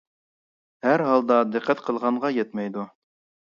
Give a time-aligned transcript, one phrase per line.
[0.87, 2.89] —ھەر ھالدا دىققەت قىلغانغا يەتمەيدۇ.